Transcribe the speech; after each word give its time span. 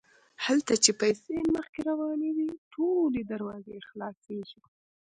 هلته 0.45 0.73
چې 0.83 0.91
پیسې 1.01 1.35
مخکې 1.55 1.79
روانې 1.89 2.29
وي 2.35 2.49
ټولې 2.73 3.21
دروازې 3.31 3.75
خلاصیږي. 3.89 4.61